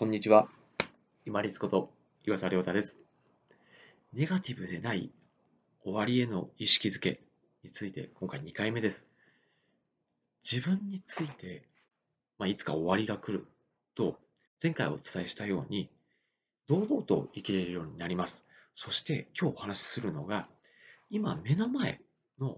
[0.00, 0.48] こんにちは。
[1.26, 1.90] 今立こと
[2.24, 3.02] 岩田亮太です。
[4.14, 5.10] ネガティブでない
[5.84, 7.20] 終わりへの意識づけ
[7.62, 9.10] について今回2回目です。
[10.42, 11.68] 自分について、
[12.38, 13.46] まあ、いつか終わりが来る
[13.94, 14.16] と
[14.62, 15.90] 前回お伝えしたように
[16.66, 18.46] 堂々と生きれるようになります。
[18.74, 20.48] そして今日お話しするのが
[21.10, 22.00] 今目の前
[22.40, 22.56] の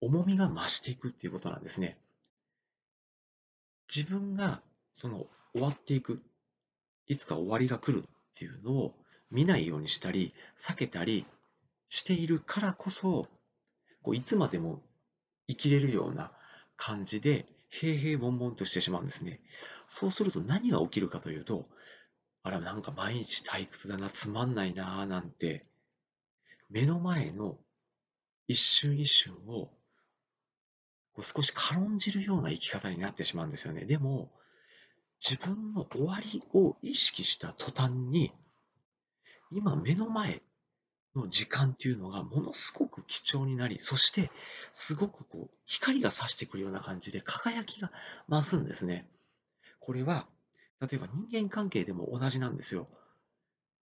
[0.00, 1.98] 重みが増していくっていうことなんですね。
[3.92, 4.62] 自分が
[4.92, 6.22] その終わっていく
[7.06, 8.94] いつか終わりが来るっていうのを
[9.30, 11.26] 見ないようにしたり避けたり
[11.88, 13.28] しているからこそ
[14.02, 14.82] こういつまでも
[15.48, 16.32] 生きれるような
[16.76, 19.40] 感じで平々凡々としてしまうんですね。
[19.86, 21.66] そうすると何が起きるかというと
[22.42, 25.66] あらなんか毎日退屈だなつまんないななんて
[26.70, 27.58] 目の前の
[28.46, 29.70] 一瞬一瞬を
[31.12, 33.84] こう少し軽んじるような生き方になってしまうんですよね。
[33.84, 34.32] でも
[35.22, 38.32] 自分の終わりを意識した途端に
[39.50, 40.42] 今目の前
[41.14, 44.30] の時間っていうのがものすごく貴重になりそして
[44.72, 47.90] すごくこう光が差してくるような感じで輝きが
[48.28, 49.08] 増すんですね。
[49.80, 50.26] これは
[50.80, 52.88] 例えば人間関係でも同じなんですよ。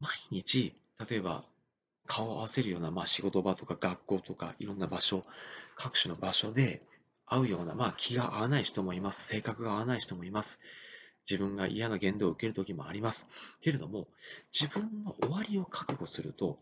[0.00, 0.74] 毎日
[1.08, 1.44] 例えば
[2.06, 5.24] 顔を合わせるような、まあ、仕事場とか学校とかいろんな場所
[5.76, 6.82] 各種の場所で
[7.26, 9.24] 会うような、まあ、気が合わない人もいます。
[9.26, 10.60] 性格が合わない人もいます。
[11.28, 13.28] 自分が嫌な言動を受ける時もあります。
[13.60, 14.08] けれども
[14.52, 16.58] 自分の終わりを覚悟すると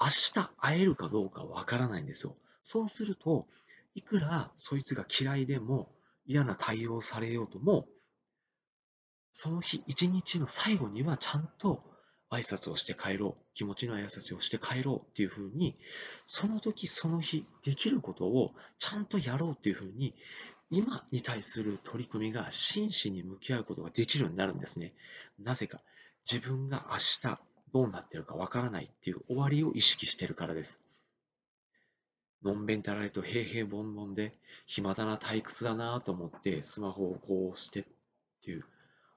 [0.00, 2.36] 明日会えるかどうかわからないんですよ。
[2.62, 3.46] そうすると
[3.94, 5.90] いくらそいつが嫌いでも
[6.26, 7.86] 嫌な対応されようとも
[9.32, 11.82] その日一日の最後にはちゃんと
[12.30, 13.48] 挨拶をして帰ろう。
[13.58, 15.76] 気持ちの挨拶をして帰ろうっていうふうに
[16.26, 20.14] その時その日できることをちゃんとやろうっていうふうに
[20.70, 24.94] 今に対する取り組みが真摯に向き合うことができるようになるんですね。
[25.38, 25.80] なぜか
[26.30, 27.38] 自分が明日
[27.72, 30.82] どうなってるかわからないっていう終わりを意識してるからです。
[32.42, 37.84] のんべんたられと平々凡々で暇だな退屈だなと思ってスマホをこうしてっ
[38.44, 38.64] ていう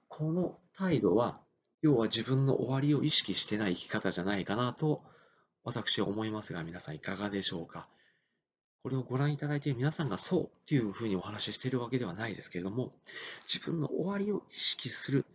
[0.08, 1.40] この態度は
[1.82, 5.04] 要は自分の終わりを意識してない生き方じゃないかなと
[5.64, 7.88] 私は思いますが皆さんいかがでしょうか？
[8.84, 12.94] これをご覧いただいて皆さんがそうっていうふうにお話ししているわけではないですけれども
[13.46, 15.26] 自分の終わりを意識する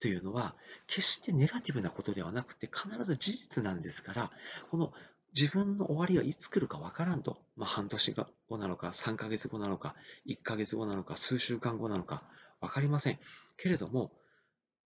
[0.00, 0.54] というのは
[0.86, 4.30] 決してネガティブなことではなくて必ず事実なんですから
[4.70, 4.92] この
[5.34, 8.14] 自分の終わりはいつ来るかわからんと、まあ、半年
[8.48, 9.94] 後なのか3ヶ月後なのか
[10.26, 12.22] 1ヶ月後なのか数週間後なのか
[12.60, 13.18] 分かりません。
[13.58, 14.12] けれども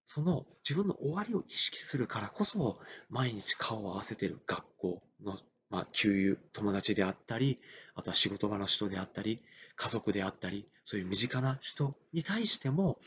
[0.04, 5.38] その自分の終わりを意識するからこそ毎日顔を合わせている学校の
[5.70, 7.60] まあ、旧友、友達であったり、
[7.94, 9.42] あとは仕事場の人であったり、
[9.76, 12.98] 家族であったり、そういう身近な人に対しても、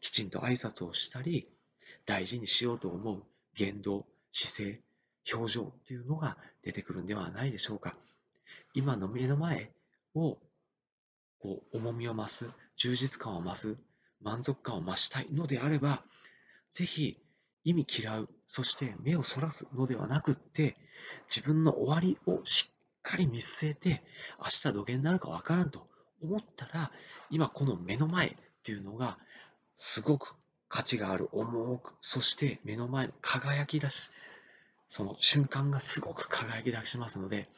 [0.00, 1.48] きちんと挨拶をしたり、
[2.06, 3.22] 大事にしようと思う
[3.54, 4.80] 言動、姿勢、
[5.32, 7.96] 表情というのが出てくるんではないでしょうか。
[8.74, 9.70] 今の目の前
[10.14, 10.38] を
[11.38, 13.76] こう重みを増す、充実感を増す、
[14.20, 16.02] 満足感を増したいのであれば、
[16.72, 17.18] ぜひ
[17.64, 20.76] 意味嫌う、そして目をそらすのではなくって、
[21.28, 24.02] 自分の終わりをしっかり見据えて、
[24.38, 25.86] 明日土下になるかわからんと
[26.22, 26.92] 思ったら、
[27.30, 29.18] 今この目の前っていうのが、
[29.76, 30.34] すごく
[30.68, 34.10] 価値がある、重く、そして目の前の輝き出し、
[34.88, 37.48] その瞬間がすごく輝き出しますので、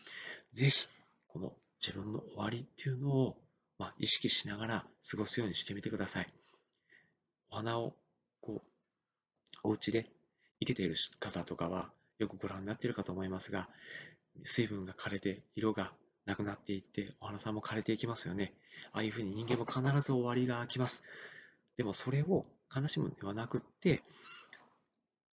[0.52, 0.86] ぜひ、
[1.28, 3.36] この自分の終わりっていうのを、
[3.78, 6.32] まあ、意識しながら過ごすようにしてみてください。
[7.50, 7.94] お花を
[8.40, 10.10] こうお家で
[10.60, 11.90] 生けている方とかは
[12.22, 13.68] よくご覧になっているかと思いますが、
[14.42, 15.92] 水分が枯れて色が
[16.24, 18.54] なくなっていってお花さんも枯れていきますよね。
[18.92, 21.02] ああいうふうに人間も必ず終わりが来ます。
[21.76, 24.02] でもそれを悲しむのではなくって、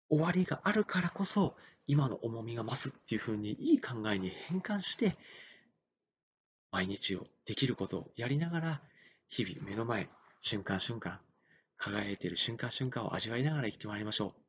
[0.10, 1.56] 終わりがあるからこそ
[1.86, 5.18] 今の重みが増すっていうふうにいい考えに変換して、
[6.72, 8.82] 毎日をできることをやりながら、
[9.28, 11.20] 日々目の前、瞬間瞬間、
[11.78, 14.49] 輝いている瞬間瞬間を味わいながら生きてまいりましょう。